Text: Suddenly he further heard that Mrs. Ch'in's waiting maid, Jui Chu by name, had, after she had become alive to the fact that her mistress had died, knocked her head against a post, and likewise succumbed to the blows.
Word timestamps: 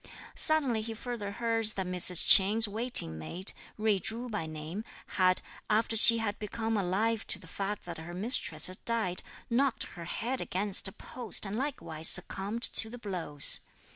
Suddenly 0.33 0.81
he 0.81 0.95
further 0.95 1.29
heard 1.33 1.65
that 1.75 1.85
Mrs. 1.85 2.25
Ch'in's 2.25 2.67
waiting 2.67 3.19
maid, 3.19 3.53
Jui 3.77 4.01
Chu 4.01 4.29
by 4.29 4.47
name, 4.47 4.83
had, 5.05 5.43
after 5.69 5.95
she 5.95 6.17
had 6.17 6.39
become 6.39 6.75
alive 6.75 7.27
to 7.27 7.37
the 7.37 7.45
fact 7.45 7.85
that 7.85 7.99
her 7.99 8.13
mistress 8.15 8.65
had 8.65 8.83
died, 8.85 9.21
knocked 9.47 9.83
her 9.93 10.05
head 10.05 10.41
against 10.41 10.87
a 10.87 10.91
post, 10.91 11.45
and 11.45 11.55
likewise 11.55 12.09
succumbed 12.09 12.63
to 12.63 12.89
the 12.89 12.97
blows. 12.97 13.59